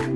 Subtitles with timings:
[0.00, 0.08] You're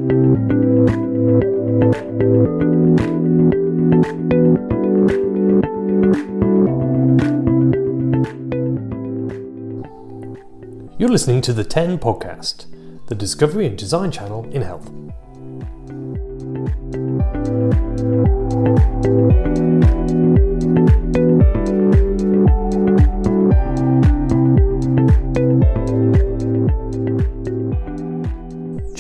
[11.11, 12.65] listening to the 10 podcast,
[13.09, 14.91] the discovery and design channel in health.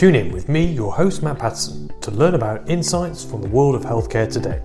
[0.04, 3.74] Tune in with me, your host Matt Patterson, to learn about insights from the world
[3.74, 4.60] of healthcare today.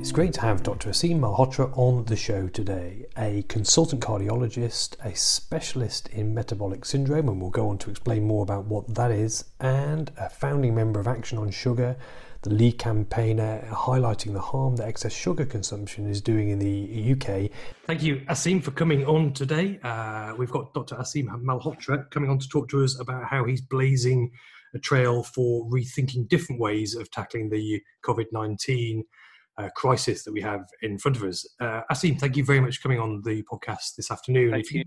[0.00, 0.88] It's great to have Dr.
[0.88, 7.38] Aseem Malhotra on the show today, a consultant cardiologist, a specialist in metabolic syndrome, and
[7.38, 11.06] we'll go on to explain more about what that is, and a founding member of
[11.06, 11.96] Action on Sugar
[12.44, 17.50] the lead campaigner highlighting the harm that excess sugar consumption is doing in the UK.
[17.86, 19.80] Thank you, Aseem, for coming on today.
[19.82, 20.94] Uh, we've got Dr.
[20.96, 24.30] Aseem Malhotra coming on to talk to us about how he's blazing
[24.74, 29.04] a trail for rethinking different ways of tackling the COVID 19
[29.56, 31.48] uh, crisis that we have in front of us.
[31.60, 34.50] Uh, Aseem, thank you very much for coming on the podcast this afternoon.
[34.50, 34.84] Thank you.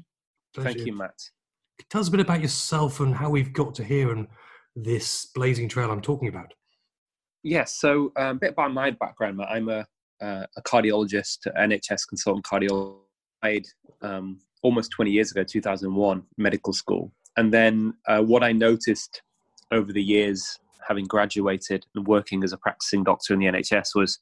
[0.55, 1.19] Thank you, Matt.
[1.89, 4.27] Tell us a bit about yourself and how we've got to here and
[4.75, 6.53] this blazing trail I'm talking about.
[7.43, 9.41] Yes, so um, a bit about my background.
[9.47, 9.85] I'm a,
[10.21, 13.67] uh, a cardiologist, NHS consultant cardiologist.
[14.01, 17.11] Um, almost 20 years ago, 2001, medical school.
[17.37, 19.21] And then uh, what I noticed
[19.71, 20.57] over the years,
[20.87, 24.19] having graduated and working as a practicing doctor in the NHS, was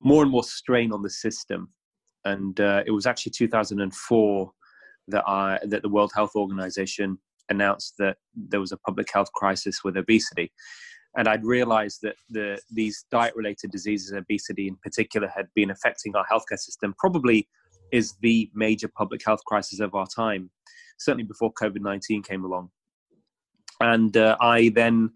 [0.00, 1.70] more and more strain on the system.
[2.24, 4.52] And uh, it was actually 2004
[5.08, 7.18] that I, that the World Health Organization
[7.48, 10.52] announced that there was a public health crisis with obesity
[11.16, 16.14] and I'd realized that the these diet related diseases, obesity in particular, had been affecting
[16.16, 16.94] our healthcare system.
[16.98, 17.48] Probably
[17.92, 20.50] is the major public health crisis of our time,
[20.98, 22.70] certainly before COVID nineteen came along.
[23.80, 25.10] And uh, I then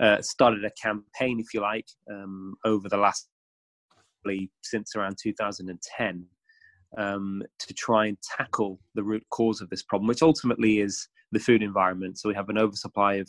[0.00, 3.28] uh, started a campaign, if you like, um, over the last
[4.62, 6.24] since around 2010
[6.96, 11.38] um, to try and tackle the root cause of this problem, which ultimately is the
[11.38, 12.18] food environment.
[12.18, 13.28] So we have an oversupply of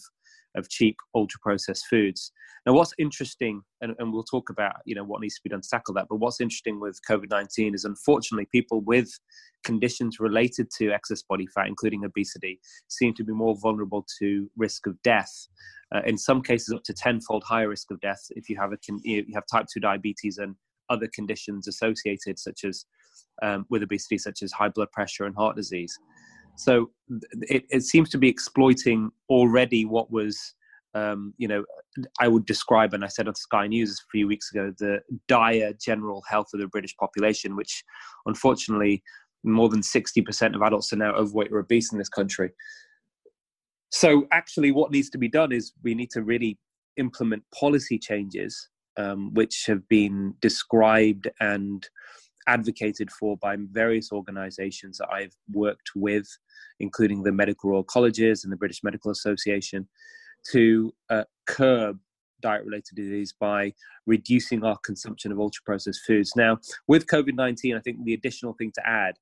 [0.56, 2.32] of cheap ultra processed foods.
[2.66, 5.62] Now, what's interesting, and, and we'll talk about you know what needs to be done
[5.62, 6.08] to tackle that.
[6.10, 9.10] But what's interesting with COVID nineteen is unfortunately people with
[9.64, 14.88] conditions related to excess body fat, including obesity, seem to be more vulnerable to risk
[14.88, 15.48] of death.
[15.94, 18.78] Uh, in some cases, up to tenfold higher risk of death if you have a
[19.04, 20.56] you have type two diabetes and
[20.90, 22.86] other conditions associated, such as
[23.42, 25.98] um, with obesity, such as high blood pressure and heart disease.
[26.56, 26.92] So
[27.42, 30.54] it, it seems to be exploiting already what was,
[30.94, 31.64] um, you know,
[32.20, 35.74] I would describe, and I said on Sky News a few weeks ago, the dire
[35.74, 37.84] general health of the British population, which
[38.26, 39.04] unfortunately
[39.44, 42.52] more than 60% of adults are now overweight or obese in this country.
[43.92, 46.58] So, actually, what needs to be done is we need to really
[46.98, 51.88] implement policy changes, um, which have been described and
[52.48, 56.28] advocated for by various organizations that I've worked with,
[56.80, 59.88] including the Medical Royal Colleges and the British Medical Association,
[60.52, 62.00] to uh, curb
[62.42, 63.74] diet related disease by
[64.06, 66.34] reducing our consumption of ultra processed foods.
[66.36, 69.16] Now, with COVID 19, I think the additional thing to add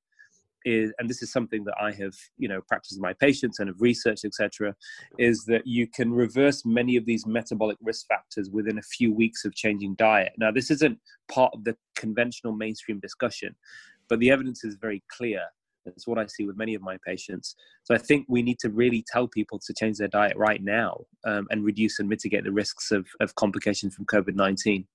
[0.64, 3.68] is, and this is something that I have, you know, practiced with my patients and
[3.68, 4.74] have researched, etc.,
[5.18, 9.44] is that you can reverse many of these metabolic risk factors within a few weeks
[9.44, 10.32] of changing diet.
[10.38, 10.98] Now, this isn't
[11.30, 13.54] part of the conventional mainstream discussion,
[14.08, 15.42] but the evidence is very clear.
[15.84, 17.56] That's what I see with many of my patients.
[17.84, 21.00] So I think we need to really tell people to change their diet right now
[21.26, 24.86] um, and reduce and mitigate the risks of, of complications from COVID 19.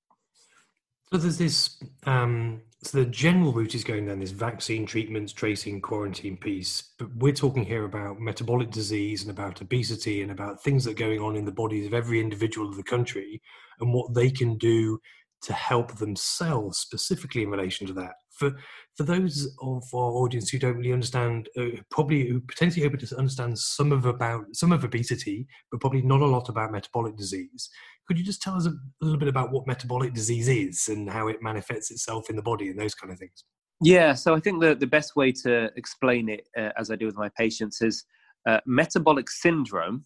[1.12, 1.78] So there's this.
[2.06, 6.94] Um, so the general route is going down this vaccine, treatments, tracing, quarantine piece.
[7.00, 11.06] But we're talking here about metabolic disease and about obesity and about things that are
[11.06, 13.42] going on in the bodies of every individual of the country
[13.80, 15.00] and what they can do
[15.42, 18.14] to help themselves specifically in relation to that.
[18.38, 18.56] For
[18.96, 23.18] for those of our audience who don't really understand, uh, probably who potentially able to
[23.18, 27.70] understand some of about some of obesity, but probably not a lot about metabolic disease,
[28.08, 31.10] could you just tell us a, a little bit about what metabolic disease is and
[31.10, 33.44] how it manifests itself in the body and those kind of things?
[33.82, 37.06] Yeah, so I think the, the best way to explain it, uh, as I do
[37.06, 38.06] with my patients, is
[38.48, 40.06] uh, metabolic syndrome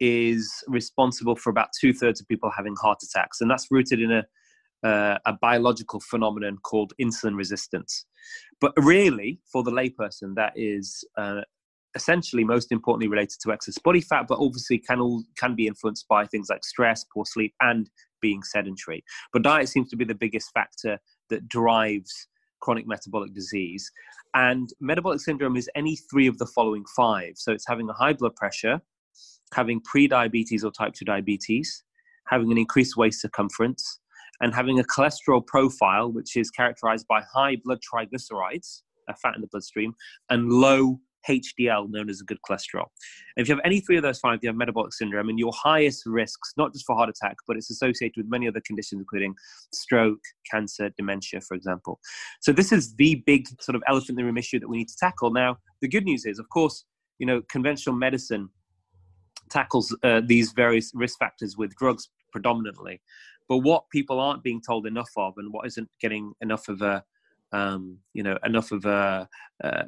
[0.00, 4.10] is responsible for about two thirds of people having heart attacks, and that's rooted in
[4.10, 4.24] a
[4.82, 8.06] uh, a biological phenomenon called insulin resistance.
[8.60, 11.42] But really, for the layperson, that is uh,
[11.94, 16.06] essentially most importantly related to excess body fat, but obviously can all can be influenced
[16.08, 17.90] by things like stress, poor sleep, and
[18.20, 19.04] being sedentary.
[19.32, 20.98] But diet seems to be the biggest factor
[21.30, 22.28] that drives
[22.60, 23.90] chronic metabolic disease.
[24.34, 27.32] And metabolic syndrome is any three of the following five.
[27.36, 28.80] So it's having a high blood pressure,
[29.54, 31.82] having pre-diabetes or type 2 diabetes,
[32.28, 33.98] having an increased waist circumference,
[34.40, 39.40] and having a cholesterol profile which is characterized by high blood triglycerides, a fat in
[39.40, 39.92] the bloodstream,
[40.30, 42.86] and low HDL, known as a good cholesterol.
[43.36, 45.52] And if you have any three of those five, you have metabolic syndrome, and your
[45.54, 49.34] highest risks, not just for heart attack, but it's associated with many other conditions, including
[49.72, 50.20] stroke,
[50.50, 52.00] cancer, dementia, for example.
[52.40, 54.88] So this is the big sort of elephant in the room issue that we need
[54.88, 55.30] to tackle.
[55.30, 56.84] Now, the good news is, of course,
[57.18, 58.48] you know, conventional medicine
[59.50, 63.00] tackles uh, these various risk factors with drugs predominantly.
[63.50, 67.02] But what people aren't being told enough of, and what isn't getting enough of a
[67.52, 69.28] um, you know enough of a,
[69.64, 69.82] uh,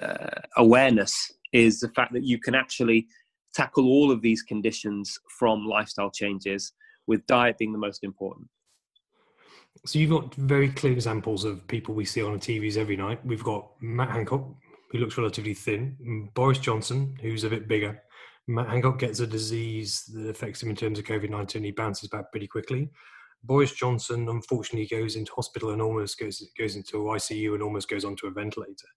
[0.00, 3.08] uh, awareness is the fact that you can actually
[3.52, 6.72] tackle all of these conditions from lifestyle changes
[7.08, 8.46] with diet being the most important.
[9.86, 13.26] So you've got very clear examples of people we see on the tvs every night.
[13.26, 14.46] We've got matt hancock
[14.92, 18.02] who looks relatively thin boris johnson who's a bit bigger
[18.56, 22.46] hancock gets a disease that affects him in terms of covid-19 he bounces back pretty
[22.46, 22.90] quickly
[23.42, 28.04] Boris Johnson unfortunately goes into hospital and almost goes goes into ICU and almost goes
[28.04, 28.88] onto a ventilator.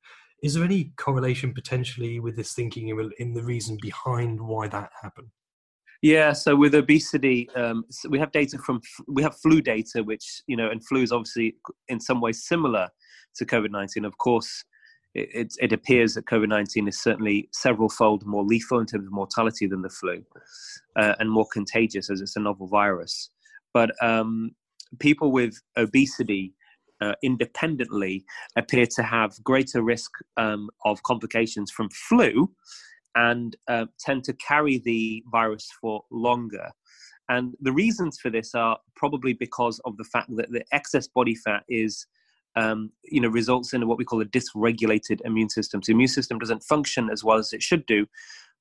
[0.41, 2.89] Is there any correlation potentially with this thinking
[3.19, 5.29] in the reason behind why that happened?
[6.01, 10.41] Yeah, so with obesity, um, so we have data from we have flu data, which
[10.47, 11.55] you know, and flu is obviously
[11.87, 12.89] in some ways similar
[13.37, 14.03] to COVID nineteen.
[14.03, 14.65] Of course,
[15.13, 19.13] it, it, appears that COVID nineteen is certainly several fold more lethal in terms of
[19.13, 20.23] mortality than the flu,
[20.95, 23.29] uh, and more contagious as it's a novel virus.
[23.73, 24.51] But um,
[24.99, 26.53] people with obesity
[27.01, 28.23] uh, independently
[28.55, 32.49] appear to have greater risk um, of complications from flu
[33.15, 36.69] and uh, tend to carry the virus for longer.
[37.29, 41.35] And the reasons for this are probably because of the fact that the excess body
[41.35, 42.05] fat is,
[42.55, 45.81] um, you know, results in what we call a dysregulated immune system.
[45.81, 48.05] So immune system doesn't function as well as it should do,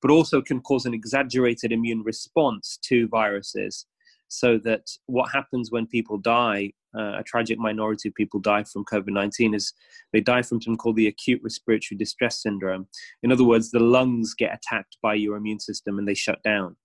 [0.01, 3.85] but also can cause an exaggerated immune response to viruses
[4.33, 8.83] so that what happens when people die, uh, a tragic minority of people die from
[8.85, 9.73] COVID 19, is
[10.11, 12.87] they die from something called the acute respiratory distress syndrome.
[13.21, 16.75] In other words, the lungs get attacked by your immune system and they shut down.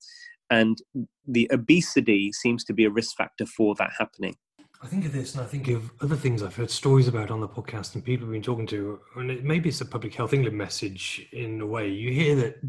[0.51, 0.79] And
[1.27, 4.37] the obesity seems to be a risk factor for that happening.
[4.81, 7.41] I think of this and I think of other things I've heard stories about on
[7.41, 9.01] the podcast and people have been talking to.
[9.17, 11.89] And it, maybe it's a Public Health England message in a way.
[11.89, 12.61] You hear that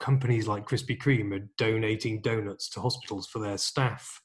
[0.00, 4.20] companies like Krispy Kreme are donating donuts to hospitals for their staff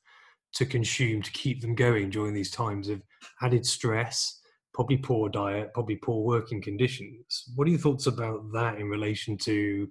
[0.53, 3.01] to consume to keep them going during these times of
[3.41, 4.41] added stress,
[4.73, 7.43] probably poor diet, probably poor working conditions.
[7.55, 9.87] What are your thoughts about that in relation to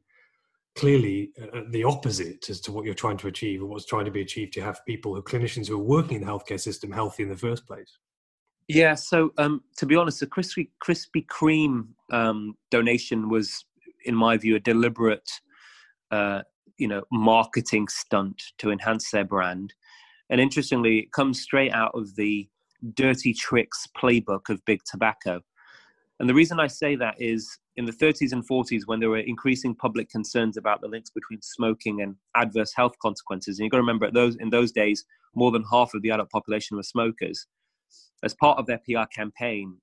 [0.75, 4.05] clearly uh, uh, the opposite as to what you're trying to achieve or what's trying
[4.05, 6.91] to be achieved to have people who clinicians who are working in the healthcare system
[6.91, 7.99] healthy in the first place?
[8.69, 13.65] Yeah, so um, to be honest, the Krispy, Krispy Kreme um, donation was
[14.05, 15.31] in my view, a deliberate,
[16.11, 16.43] uh,
[16.79, 19.75] you know, marketing stunt to enhance their brand.
[20.31, 22.49] And interestingly, it comes straight out of the
[22.95, 25.41] dirty tricks playbook of big tobacco.
[26.19, 29.19] And the reason I say that is in the 30s and 40s, when there were
[29.19, 33.79] increasing public concerns about the links between smoking and adverse health consequences, and you've got
[33.79, 35.05] to remember, those in those days,
[35.35, 37.47] more than half of the adult population were smokers.
[38.23, 39.79] As part of their PR campaign,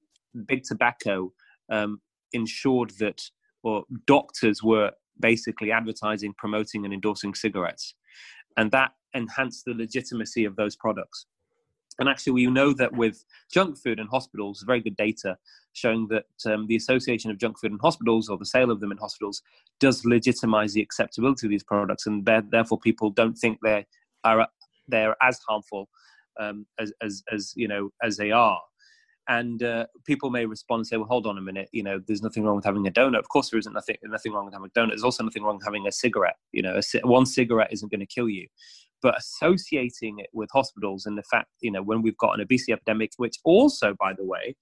[0.45, 1.33] big tobacco
[1.71, 1.99] um,
[2.33, 3.21] ensured that
[3.63, 7.95] or doctors were basically advertising, promoting, and endorsing cigarettes.
[8.57, 11.25] And that enhanced the legitimacy of those products.
[11.99, 15.37] And actually, we know that with junk food in hospitals, very good data
[15.73, 18.91] showing that um, the association of junk food in hospitals or the sale of them
[18.91, 19.41] in hospitals
[19.79, 23.85] does legitimize the acceptability of these products, and therefore people don't think they
[24.23, 24.47] are
[24.87, 25.87] they're as harmful
[26.39, 28.59] um, as, as as you know as they are
[29.29, 31.69] and uh, people may respond and say, "Well, hold on a minute.
[31.71, 33.19] You know, there's nothing wrong with having a donut.
[33.19, 34.89] Of course, there isn't nothing nothing wrong with having a donut.
[34.89, 36.35] There's also nothing wrong with having a cigarette.
[36.51, 38.47] You know, a, one cigarette isn't going to kill you."
[39.01, 42.73] But associating it with hospitals and the fact, you know, when we've got an obesity
[42.73, 44.55] epidemic, which also, by the way,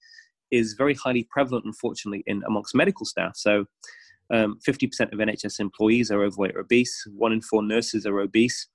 [0.50, 3.32] is very highly prevalent, unfortunately, in amongst medical staff.
[3.36, 3.66] So,
[4.32, 7.06] um, 50% of NHS employees are overweight or obese.
[7.14, 8.68] One in four nurses are obese,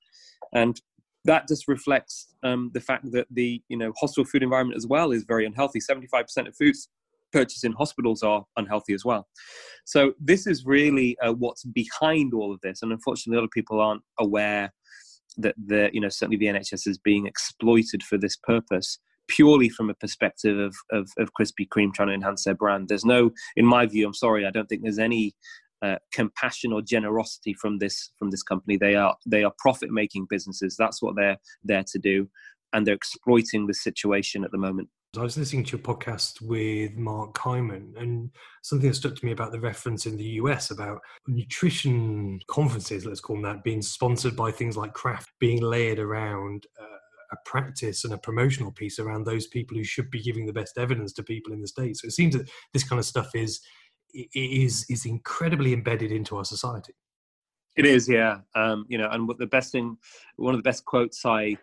[0.54, 0.80] and
[1.26, 5.12] that just reflects um, the fact that the you know hospital food environment as well
[5.12, 5.80] is very unhealthy.
[5.80, 6.90] Seventy five percent of foods
[7.32, 9.28] purchased in hospitals are unhealthy as well.
[9.86, 13.52] So this is really uh, what's behind all of this, and unfortunately, a lot of
[13.52, 14.74] people aren't aware
[15.38, 19.00] that the you know certainly the NHS is being exploited for this purpose
[19.30, 22.90] purely from a perspective of, of, of Krispy Kreme trying to enhance their brand.
[22.90, 25.34] There's no, in my view, I'm sorry, I don't think there's any
[25.84, 28.78] uh, compassion or generosity from this from this company.
[28.78, 30.76] They are they are profit making businesses.
[30.78, 32.30] That's what they're there to do,
[32.72, 34.88] and they're exploiting the situation at the moment.
[35.16, 38.32] I was listening to a podcast with Mark Hyman, and
[38.64, 43.20] something that stuck to me about the reference in the US about nutrition conferences, let's
[43.20, 46.98] call them that, being sponsored by things like Kraft, being layered around uh,
[47.32, 50.80] a practice and a promotional piece around those people who should be giving the best
[50.80, 52.02] evidence to people in the states.
[52.02, 53.62] So it seems that this kind of stuff is
[54.34, 56.94] is is incredibly embedded into our society.
[57.76, 58.40] It is, yeah.
[58.56, 59.98] Um, you know, and the best thing,
[60.38, 61.58] one of the best quotes I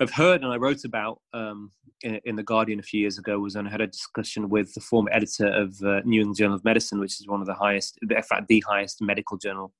[0.00, 1.70] have heard and I wrote about um,
[2.02, 4.72] in, in, the Guardian a few years ago was when I had a discussion with
[4.72, 7.54] the former editor of uh, New England Journal of Medicine, which is one of the
[7.54, 9.72] highest, in fact, the highest medical journal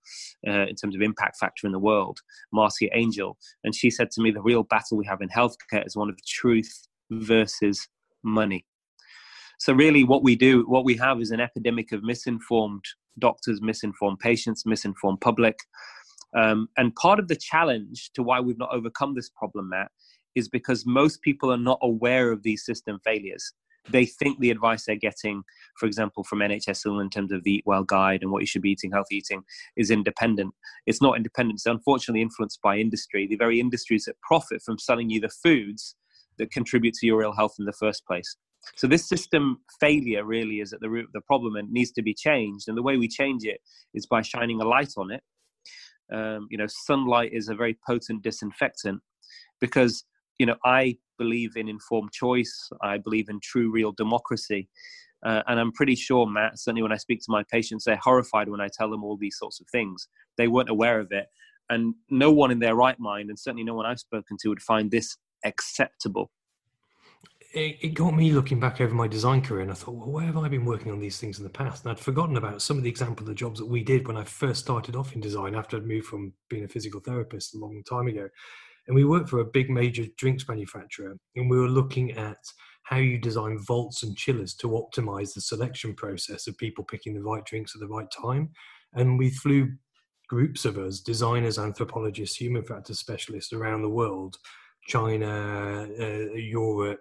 [0.47, 2.21] uh, in terms of impact factor in the world,
[2.53, 3.39] Marcia Angell.
[3.65, 6.17] and she said to me, the real battle we have in healthcare is one of
[6.27, 7.89] truth versus
[8.23, 8.67] money.
[9.59, 12.85] So really, what we do, what we have, is an epidemic of misinformed
[13.19, 15.59] doctors, misinformed patients, misinformed public.
[16.37, 19.91] Um, and part of the challenge to why we've not overcome this problem, Matt,
[20.35, 23.53] is because most people are not aware of these system failures.
[23.89, 25.43] They think the advice they're getting,
[25.77, 28.63] for example, from NHS in terms of the Eat Well guide and what you should
[28.63, 29.43] be eating, healthy eating,
[29.77, 30.55] is independent.
[30.87, 31.59] It's not independent.
[31.59, 35.97] It's unfortunately influenced by industry, the very industries that profit from selling you the foods
[36.39, 38.37] that contribute to your ill health in the first place.
[38.77, 42.03] So this system failure really is at the root of the problem and needs to
[42.03, 42.69] be changed.
[42.69, 43.61] And the way we change it
[43.95, 45.23] is by shining a light on it.
[46.13, 49.01] Um, you know, sunlight is a very potent disinfectant
[49.61, 50.05] because
[50.41, 52.71] you know, I believe in informed choice.
[52.83, 54.71] I believe in true, real democracy.
[55.23, 58.49] Uh, and I'm pretty sure, Matt, certainly when I speak to my patients, they're horrified
[58.49, 60.09] when I tell them all these sorts of things.
[60.39, 61.27] They weren't aware of it.
[61.69, 64.63] And no one in their right mind, and certainly no one I've spoken to, would
[64.63, 66.31] find this acceptable.
[67.53, 70.27] It, it got me looking back over my design career, and I thought, well, where
[70.27, 71.85] have I been working on these things in the past?
[71.85, 74.17] And I'd forgotten about some of the example of the jobs that we did when
[74.17, 77.59] I first started off in design after I'd moved from being a physical therapist a
[77.59, 78.29] long time ago
[78.87, 82.39] and we worked for a big major drinks manufacturer and we were looking at
[82.83, 87.23] how you design vaults and chillers to optimize the selection process of people picking the
[87.23, 88.51] right drinks at the right time
[88.95, 89.71] and we flew
[90.29, 94.37] groups of us designers anthropologists human factors specialists around the world
[94.91, 97.01] china uh, europe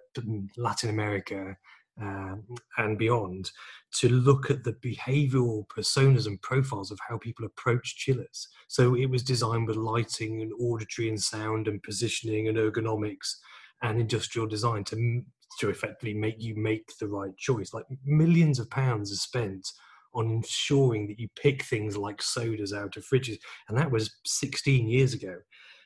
[0.57, 1.55] latin america
[2.01, 2.43] um,
[2.77, 3.51] and beyond
[3.95, 8.47] to look at the behavioral personas and profiles of how people approach chillers.
[8.67, 13.35] So it was designed with lighting and auditory and sound and positioning and ergonomics
[13.81, 15.21] and industrial design to
[15.59, 17.73] to effectively make you make the right choice.
[17.73, 19.67] Like millions of pounds are spent
[20.13, 24.87] on ensuring that you pick things like sodas out of fridges, and that was 16
[24.87, 25.35] years ago.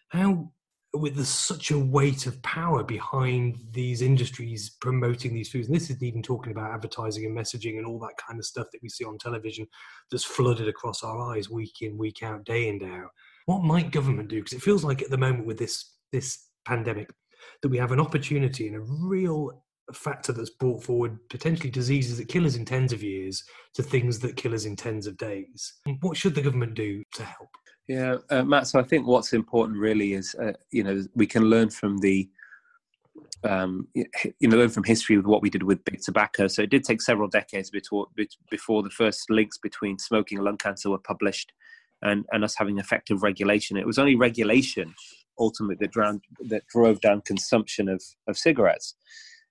[0.10, 0.52] How
[0.94, 5.68] with such a weight of power behind these industries promoting these foods.
[5.68, 8.68] And this is even talking about advertising and messaging and all that kind of stuff
[8.72, 9.68] that we see on television
[10.12, 13.10] that's flooded across our eyes week in, week out, day in, day out.
[13.48, 14.38] What might government do?
[14.38, 17.10] Because it feels like at the moment with this this pandemic
[17.62, 22.28] that we have an opportunity and a real factor that's brought forward potentially diseases that
[22.28, 25.74] kill us in tens of years to things that kill us in tens of days.
[26.02, 27.50] What should the government do to help?
[27.88, 28.68] Yeah, uh, Matt.
[28.68, 32.30] So I think what's important really is, uh, you know, we can learn from the,
[33.44, 34.08] um, you
[34.42, 36.48] know, learn from history with what we did with big tobacco.
[36.48, 38.08] So it did take several decades before
[38.50, 41.52] before the first links between smoking and lung cancer were published,
[42.02, 43.76] and and us having effective regulation.
[43.76, 44.94] It was only regulation
[45.40, 48.96] ultimately that drowned that drove down consumption of of cigarettes,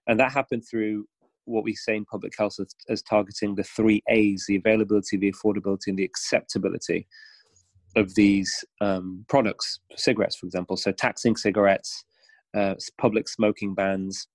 [0.07, 1.07] and that happened through
[1.45, 5.33] what we say in public health as, as targeting the three A's: the availability, the
[5.33, 7.07] affordability, and the acceptability
[7.97, 10.77] of these um, products, cigarettes, for example.
[10.77, 12.05] So, taxing cigarettes,
[12.55, 14.29] uh, public smoking bans,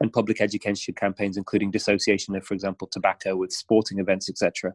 [0.00, 4.72] and public education campaigns, including dissociation of, for example, tobacco with sporting events, etc.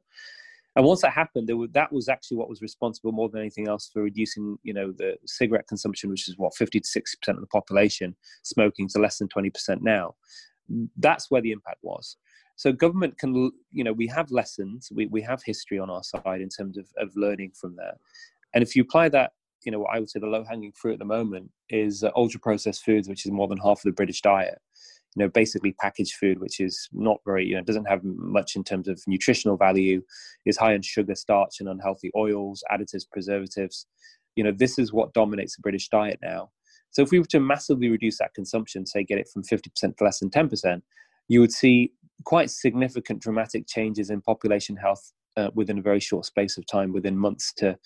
[0.76, 3.90] And once that happened, were, that was actually what was responsible more than anything else
[3.92, 7.42] for reducing, you know, the cigarette consumption, which is what 50 to 60 percent of
[7.42, 10.16] the population smoking to less than 20 percent now.
[10.98, 12.18] That's where the impact was.
[12.56, 16.42] So government can you know we have lessons we, we have history on our side
[16.42, 17.98] in terms of, of learning from there.
[18.54, 19.32] And if you apply that
[19.66, 22.12] you know what i would say the low hanging fruit at the moment is uh,
[22.16, 24.60] ultra processed foods which is more than half of the british diet.
[25.16, 28.64] You know basically packaged food which is not very you know doesn't have much in
[28.64, 30.02] terms of nutritional value
[30.46, 33.88] is high in sugar starch and unhealthy oils additives preservatives.
[34.36, 36.52] You know this is what dominates the british diet now
[36.92, 40.04] so if we were to massively reduce that consumption say get it from 50% to
[40.04, 40.82] less than 10%
[41.28, 41.92] you would see
[42.26, 46.92] quite significant dramatic changes in population health uh, within a very short space of time,
[46.92, 47.78] within months to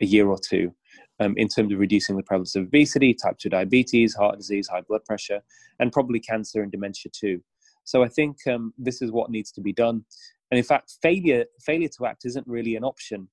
[0.00, 0.72] a year or two,
[1.20, 4.82] um, in terms of reducing the prevalence of obesity, type 2 diabetes, heart disease, high
[4.82, 5.40] blood pressure,
[5.80, 7.40] and probably cancer and dementia too.
[7.84, 10.04] So I think um, this is what needs to be done.
[10.50, 13.28] And in fact, failure failure to act isn't really an option,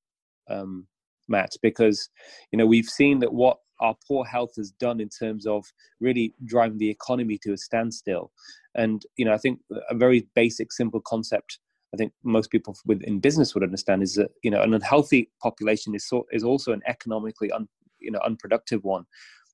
[0.50, 0.88] um,
[1.28, 2.10] Matt, because
[2.52, 5.66] you know we've seen that what our poor health has done in terms of
[6.00, 8.32] really driving the economy to a standstill
[8.76, 11.60] And you know, I think a very basic, simple concept.
[11.94, 15.96] I think most people within business would understand is that you know an unhealthy population
[15.96, 17.68] is so, is also an economically un,
[18.00, 19.06] you know unproductive one.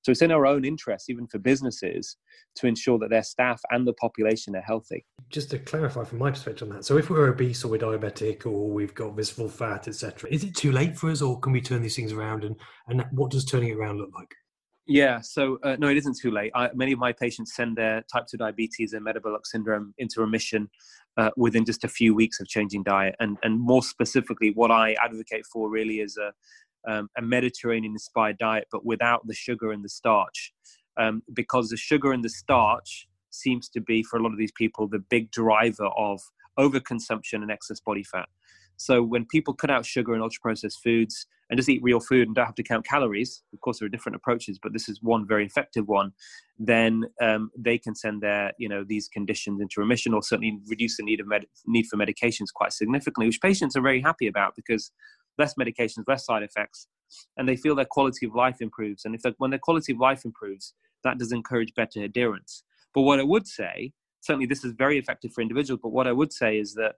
[0.03, 2.17] So it's in our own interest, even for businesses,
[2.55, 5.05] to ensure that their staff and the population are healthy.
[5.29, 8.45] Just to clarify from my perspective on that, so if we're obese or we're diabetic
[8.45, 11.61] or we've got visceral fat, etc., is it too late for us, or can we
[11.61, 12.43] turn these things around?
[12.43, 12.55] And
[12.87, 14.33] and what does turning it around look like?
[14.87, 16.51] Yeah, so uh, no, it isn't too late.
[16.55, 20.69] I, many of my patients send their type 2 diabetes and metabolic syndrome into remission
[21.17, 23.15] uh, within just a few weeks of changing diet.
[23.19, 26.33] And, and more specifically, what I advocate for really is a,
[26.87, 30.53] um, a Mediterranean inspired diet, but without the sugar and the starch.
[30.97, 34.51] Um, because the sugar and the starch seems to be, for a lot of these
[34.51, 36.19] people, the big driver of
[36.59, 38.27] overconsumption and excess body fat.
[38.81, 42.27] So when people cut out sugar and ultra processed foods and just eat real food
[42.27, 44.99] and don't have to count calories, of course there are different approaches, but this is
[45.03, 46.13] one very effective one.
[46.57, 50.97] Then um, they can send their you know these conditions into remission, or certainly reduce
[50.97, 54.55] the need of med- need for medications quite significantly, which patients are very happy about
[54.55, 54.91] because
[55.37, 56.87] less medications, less side effects,
[57.37, 59.05] and they feel their quality of life improves.
[59.05, 60.73] And if when their quality of life improves,
[61.03, 62.63] that does encourage better adherence.
[62.93, 66.11] But what I would say, certainly this is very effective for individuals, but what I
[66.11, 66.95] would say is that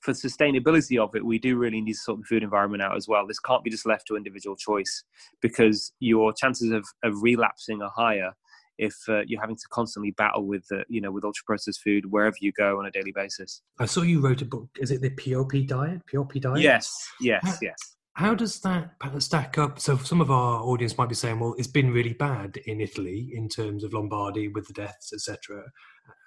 [0.00, 3.08] for sustainability of it, we do really need to sort the food environment out as
[3.08, 3.26] well.
[3.26, 5.02] This can't be just left to individual choice
[5.40, 8.32] because your chances of, of relapsing are higher
[8.78, 12.10] if uh, you're having to constantly battle with uh, you know with ultra processed food
[12.10, 13.62] wherever you go on a daily basis.
[13.78, 14.68] I saw you wrote a book.
[14.78, 16.02] Is it the Pioppi diet?
[16.12, 16.60] Pioppi diet?
[16.60, 17.76] Yes, yes, how, yes.
[18.14, 19.80] How does that stack up?
[19.80, 23.30] So some of our audience might be saying, "Well, it's been really bad in Italy
[23.34, 25.64] in terms of Lombardy with the deaths, etc."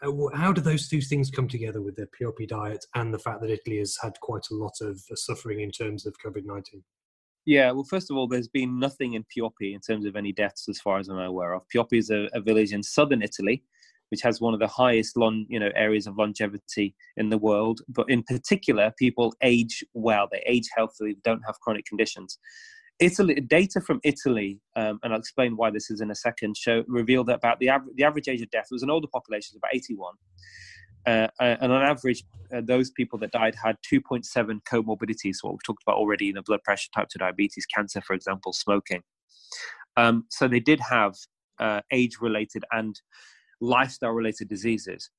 [0.03, 3.41] Uh, how do those two things come together with the Pioppi diet and the fact
[3.41, 6.83] that Italy has had quite a lot of suffering in terms of COVID nineteen?
[7.47, 10.67] Yeah, well, first of all, there's been nothing in Pioppi in terms of any deaths,
[10.67, 11.61] as far as I'm aware of.
[11.73, 13.63] Pioppi is a, a village in southern Italy,
[14.11, 17.79] which has one of the highest long, you know, areas of longevity in the world.
[17.87, 22.37] But in particular, people age well; they age healthily, don't have chronic conditions.
[22.99, 26.57] Italy data from Italy, um, and I'll explain why this is in a second.
[26.57, 29.55] Show revealed that about the average the average age of death was an older population,
[29.55, 30.15] about 81.
[31.05, 34.25] Uh, uh, and on average, uh, those people that died had 2.7
[34.63, 38.13] comorbidities, what we've talked about already, you know, blood pressure, type 2 diabetes, cancer, for
[38.13, 39.01] example, smoking.
[39.95, 41.15] Um, so they did have
[41.59, 42.99] uh, age related and
[43.59, 45.09] lifestyle related diseases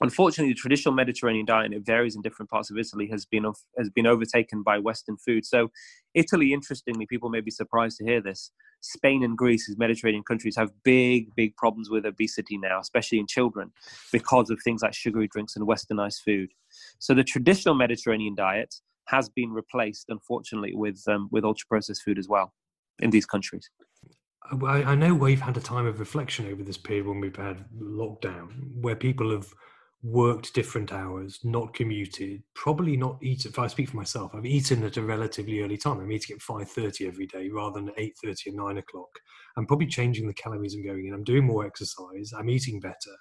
[0.00, 3.44] unfortunately, the traditional Mediterranean diet, and it varies in different parts of Italy, has been
[3.78, 5.44] has been overtaken by Western food.
[5.44, 5.70] So,
[6.14, 8.50] Italy, interestingly, people may be surprised to hear this.
[8.80, 13.26] Spain and Greece, as Mediterranean countries, have big, big problems with obesity now, especially in
[13.26, 13.72] children,
[14.10, 16.50] because of things like sugary drinks and Westernized food.
[16.98, 18.74] So, the traditional Mediterranean diet
[19.08, 22.54] has been replaced, unfortunately, with um, with ultra processed food as well
[23.00, 23.68] in these countries.
[24.52, 28.48] I know we've had a time of reflection over this period when we've had lockdown,
[28.80, 29.54] where people have
[30.02, 33.50] worked different hours, not commuted, probably not eaten.
[33.50, 36.00] If I speak for myself, I've eaten at a relatively early time.
[36.00, 39.10] I'm eating at five thirty every day rather than eight thirty or nine o'clock.
[39.56, 41.14] I'm probably changing the calories I'm going in.
[41.14, 42.32] I'm doing more exercise.
[42.36, 43.16] I'm eating better.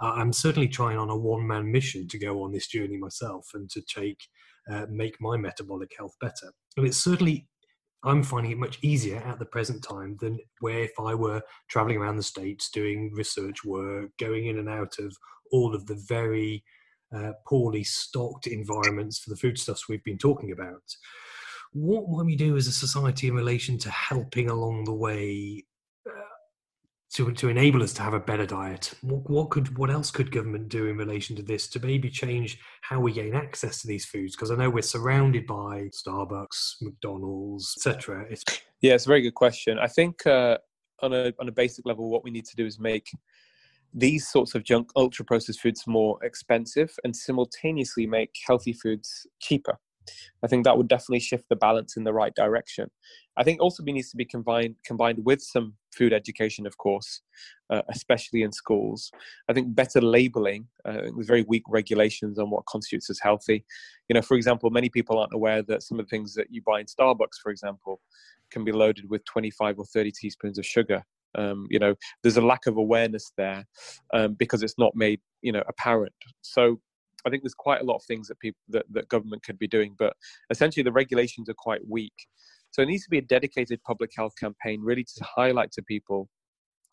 [0.00, 3.46] Uh, I'm certainly trying on a one man mission to go on this journey myself
[3.54, 4.20] and to take
[4.70, 6.52] uh, make my metabolic health better.
[6.76, 7.48] And it's certainly
[8.04, 11.96] I'm finding it much easier at the present time than where if I were traveling
[11.96, 15.16] around the states doing research work, going in and out of
[15.52, 16.64] all of the very
[17.14, 20.82] uh, poorly stocked environments for the foodstuffs we've been talking about.
[21.72, 25.64] What might we do as a society in relation to helping along the way
[26.06, 26.12] uh,
[27.14, 28.94] to to enable us to have a better diet?
[29.02, 32.58] What, what could what else could government do in relation to this to maybe change
[32.80, 34.34] how we gain access to these foods?
[34.34, 38.26] Because I know we're surrounded by Starbucks, McDonald's, etc.
[38.80, 39.78] Yeah, it's a very good question.
[39.78, 40.58] I think uh,
[41.02, 43.10] on a on a basic level, what we need to do is make
[43.96, 49.78] these sorts of junk ultra processed foods more expensive and simultaneously make healthy foods cheaper.
[50.44, 52.90] I think that would definitely shift the balance in the right direction.
[53.36, 57.22] I think also needs to be combined combined with some food education, of course,
[57.70, 59.10] uh, especially in schools.
[59.48, 63.64] I think better labeling uh, with very weak regulations on what constitutes as healthy.
[64.08, 66.62] You know, for example, many people aren't aware that some of the things that you
[66.64, 68.00] buy in Starbucks, for example,
[68.52, 71.02] can be loaded with 25 or 30 teaspoons of sugar
[71.36, 73.64] um, you know, there's a lack of awareness there
[74.14, 76.14] um, because it's not made, you know, apparent.
[76.42, 76.80] So
[77.26, 79.68] I think there's quite a lot of things that people that, that government could be
[79.68, 80.14] doing, but
[80.50, 82.14] essentially the regulations are quite weak.
[82.70, 86.28] So it needs to be a dedicated public health campaign, really to highlight to people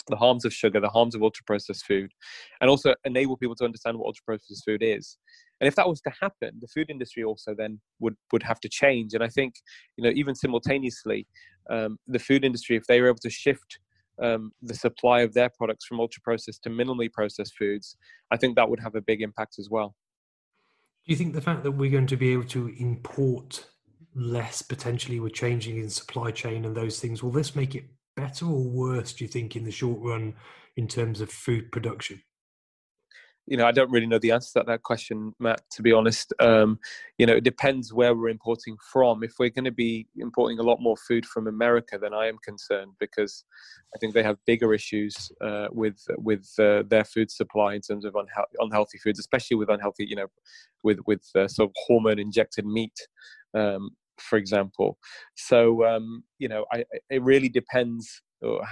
[0.10, 2.12] the harms of sugar, the harms of ultra processed food,
[2.60, 5.18] and also enable people to understand what ultra processed food is.
[5.62, 8.70] And if that was to happen, the food industry also then would would have to
[8.70, 9.14] change.
[9.14, 9.56] And I think,
[9.98, 11.26] you know, even simultaneously,
[11.70, 13.80] um, the food industry, if they were able to shift
[14.22, 17.98] um, the supply of their products from ultra processed to minimally processed foods,
[18.32, 19.96] I think that would have a big impact as well.
[21.06, 23.66] Do you think the fact that we're going to be able to import
[24.16, 28.46] less potentially with changing in supply chain and those things, will this make it better
[28.46, 30.36] or worse, do you think, in the short run
[30.78, 32.22] in terms of food production?
[33.46, 35.62] You know, I don't really know the answer to that question, Matt.
[35.72, 36.80] To be honest, um,
[37.18, 39.24] you know, it depends where we're importing from.
[39.24, 42.38] If we're going to be importing a lot more food from America, then I am
[42.44, 43.44] concerned because
[43.94, 48.06] I think they have bigger issues uh, with with uh, their food supply in terms
[48.06, 50.28] of unhe- unhealthy foods, especially with unhealthy, you know,
[50.84, 52.98] with with uh, sort of hormone injected meat.
[53.54, 54.98] Um, for example,
[55.36, 58.22] so um, you know, I, it really depends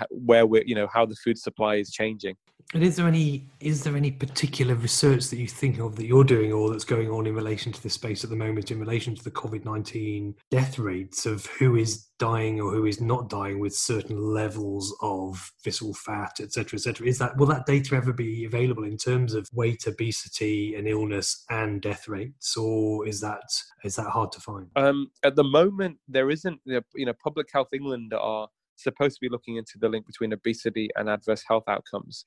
[0.10, 2.36] where we're you know how the food supply is changing
[2.74, 6.24] and is there any is there any particular research that you think of that you're
[6.24, 9.16] doing or that's going on in relation to this space at the moment in relation
[9.16, 13.76] to the covid-19 death rates of who is dying or who is not dying with
[13.76, 18.84] certain levels of visceral fat etc etc is that will that data ever be available
[18.84, 22.56] in terms of weight obesity and illness and death rates?
[22.58, 23.44] Or is that
[23.84, 24.68] is that hard to find?
[24.76, 28.48] Um, at the moment there isn't you know public health england are
[28.84, 32.26] supposed to be looking into the link between obesity and adverse health outcomes.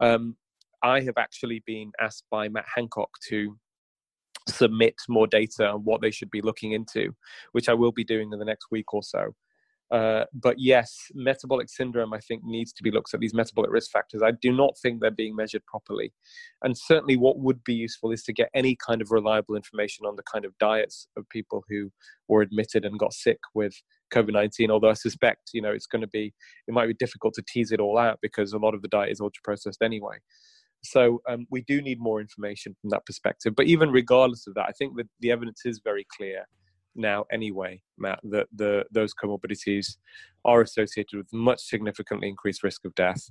[0.00, 0.36] Um,
[0.82, 3.58] I have actually been asked by Matt Hancock to
[4.48, 7.14] submit more data on what they should be looking into,
[7.52, 9.34] which I will be doing in the next week or so.
[9.92, 13.92] Uh, but yes, metabolic syndrome, I think, needs to be looked at these metabolic risk
[13.92, 14.20] factors.
[14.22, 16.12] I do not think they're being measured properly.
[16.62, 20.16] And certainly, what would be useful is to get any kind of reliable information on
[20.16, 21.90] the kind of diets of people who
[22.28, 23.74] were admitted and got sick with
[24.12, 24.70] COVID 19.
[24.70, 26.34] Although I suspect, you know, it's going to be,
[26.66, 29.12] it might be difficult to tease it all out because a lot of the diet
[29.12, 30.16] is ultra processed anyway.
[30.82, 33.54] So um, we do need more information from that perspective.
[33.56, 36.44] But even regardless of that, I think that the evidence is very clear
[36.96, 39.96] now anyway, Matt, that the those comorbidities
[40.44, 43.30] are associated with much significantly increased risk of death.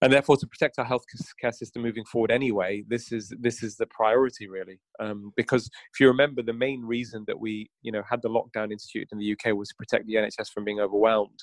[0.00, 3.86] And therefore, to protect our healthcare system moving forward, anyway, this is this is the
[3.86, 4.78] priority really.
[5.00, 8.70] Um, because if you remember, the main reason that we, you know, had the lockdown
[8.70, 11.40] instituted in the UK was to protect the NHS from being overwhelmed.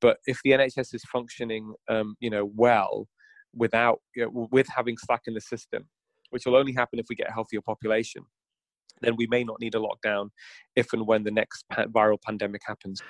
[0.00, 3.08] But if the NHS is functioning, um, you know, well,
[3.54, 5.88] without you know, with having slack in the system,
[6.30, 8.22] which will only happen if we get a healthier population,
[9.00, 10.30] then we may not need a lockdown
[10.76, 13.02] if and when the next viral pandemic happens.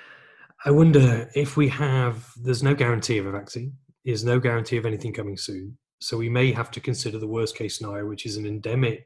[0.65, 3.73] I wonder if we have, there's no guarantee of a vaccine,
[4.03, 5.77] there's no guarantee of anything coming soon.
[6.01, 9.03] So we may have to consider the worst case scenario, which is an endemic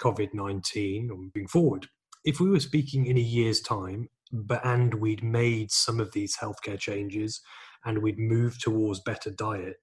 [0.00, 1.86] COVID 19 moving forward.
[2.24, 6.36] If we were speaking in a year's time, but and we'd made some of these
[6.36, 7.40] healthcare changes
[7.84, 9.76] and we'd moved towards better diet,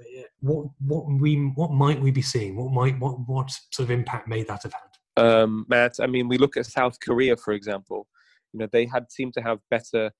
[0.00, 2.56] eh, what what we what might we be seeing?
[2.56, 4.95] What might what what sort of impact may that have had?
[5.16, 5.96] Um, Matt.
[6.00, 8.06] I mean, we look at South Korea, for example.
[8.52, 10.10] You know, they had seemed to have better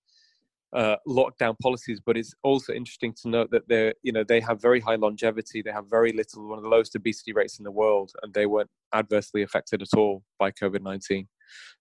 [0.73, 4.61] uh, lockdown policies, but it's also interesting to note that they you know, they have
[4.61, 5.63] very high longevity.
[5.63, 8.47] They have very little, one of the lowest obesity rates in the world, and they
[8.47, 11.29] weren't adversely affected at all by COVID nineteen.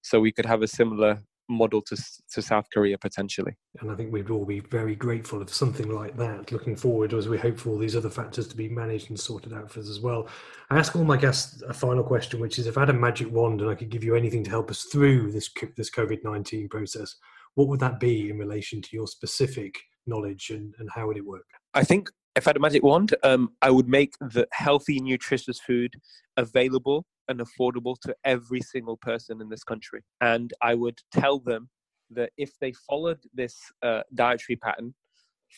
[0.02, 1.96] So we could have a similar model to,
[2.32, 3.56] to South Korea potentially.
[3.80, 7.28] And I think we'd all be very grateful of something like that looking forward as
[7.28, 9.90] we hope for all these other factors to be managed and sorted out for us
[9.90, 10.28] as well.
[10.70, 13.32] I ask all my guests a final question, which is if I had a magic
[13.32, 16.70] wand and I could give you anything to help us through this, this COVID 19
[16.70, 17.16] process,
[17.56, 21.26] what would that be in relation to your specific knowledge and, and how would it
[21.26, 21.46] work?
[21.74, 25.60] I think if I had a magic wand, um, I would make the healthy, nutritious
[25.60, 25.96] food
[26.38, 30.02] available and affordable to every single person in this country.
[30.22, 31.70] And I would tell them
[32.12, 34.94] that if they followed this uh, dietary pattern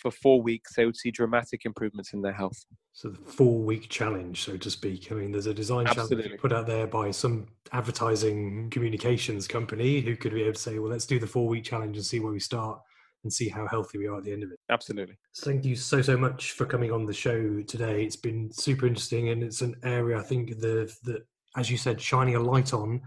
[0.02, 2.66] for four weeks, they would see dramatic improvements in their health.
[2.94, 5.12] So the four week challenge, so to speak.
[5.12, 6.24] I mean, there's a design Absolutely.
[6.24, 10.80] challenge put out there by some advertising communications company who could be able to say,
[10.80, 12.80] well, let's do the four week challenge and see where we start
[13.24, 14.60] and see how healthy we are at the end of it.
[14.70, 15.18] Absolutely.
[15.40, 18.04] thank you so so much for coming on the show today.
[18.04, 21.26] It's been super interesting, and it's an area I think the that,
[21.58, 23.02] as you said, shining a light on.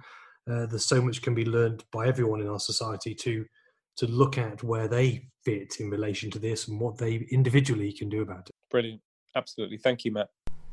[0.50, 3.44] Uh, there's so much can be learned by everyone in our society to
[3.96, 8.08] to look at where they fit in relation to this and what they individually can
[8.08, 8.54] do about it.
[8.70, 9.00] Brilliant.
[9.36, 9.76] Absolutely.
[9.76, 10.28] Thank you, Matt.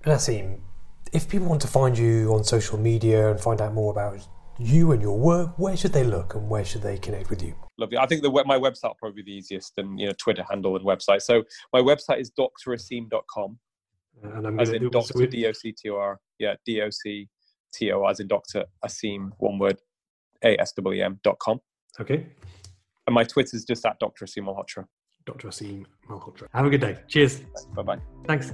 [0.05, 0.61] Naseem,
[1.11, 4.25] if people want to find you on social media and find out more about
[4.59, 7.53] you and your work, where should they look and where should they connect with you?
[7.77, 7.97] Lovely.
[7.97, 10.75] I think the my website will probably be the easiest, and you know, Twitter handle
[10.75, 11.21] and website.
[11.21, 13.59] So my website is draseem.com.
[14.23, 16.19] And I'm as in Doctor D O C T O R.
[16.39, 17.27] Yeah, D O C
[17.73, 19.81] T O as in Doctor Aseem, one word,
[20.43, 21.59] A S W M dot com.
[21.99, 22.27] Okay.
[23.05, 24.25] And my Twitter is just at Dr.
[24.25, 24.85] Aseem Malhotra.
[25.25, 25.47] Dr.
[25.47, 26.47] Aseem Malhotra.
[26.53, 26.97] Have a good day.
[27.07, 27.41] Cheers.
[27.73, 27.99] Bye bye.
[28.25, 28.51] Thanks.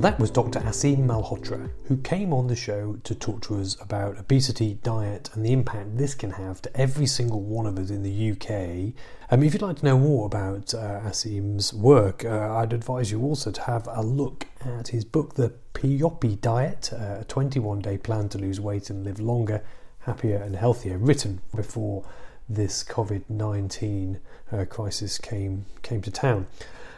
[0.00, 0.60] That was Dr.
[0.60, 5.44] Aseem Malhotra, who came on the show to talk to us about obesity, diet, and
[5.44, 8.94] the impact this can have to every single one of us in the UK.
[9.30, 13.20] Um, if you'd like to know more about uh, Aseem's work, uh, I'd advise you
[13.20, 17.98] also to have a look at his book, The Pioppi Diet, uh, a 21 day
[17.98, 19.62] plan to lose weight and live longer,
[19.98, 22.06] happier, and healthier, written before
[22.48, 24.18] this COVID 19
[24.50, 26.46] uh, crisis came, came to town.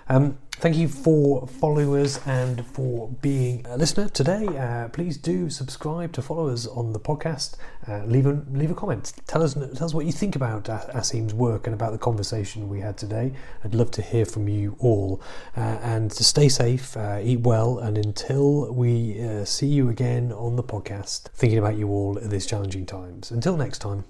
[0.08, 4.46] Um, thank you for following us and for being a listener today.
[4.46, 7.56] Uh, please do subscribe to follow us on the podcast.
[7.88, 9.12] Uh, leave a leave a comment.
[9.26, 12.80] Tell us tell us what you think about Aseem's work and about the conversation we
[12.80, 13.32] had today.
[13.64, 15.20] I'd love to hear from you all.
[15.56, 20.56] Uh, and stay safe, uh, eat well, and until we uh, see you again on
[20.56, 23.30] the podcast, thinking about you all at these challenging times.
[23.30, 24.04] Until next time,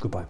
[0.00, 0.26] goodbye.